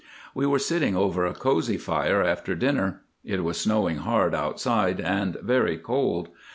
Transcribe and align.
We 0.33 0.47
were 0.47 0.57
sitting 0.57 0.95
over 0.97 1.27
a 1.27 1.33
cosy 1.35 1.77
fire 1.77 2.23
after 2.23 2.55
dinner. 2.55 3.03
It 3.23 3.43
was 3.43 3.61
snowing 3.61 3.97
hard 3.97 4.33
outside, 4.33 4.99
and 4.99 5.37
very 5.43 5.77
cold. 5.77 6.29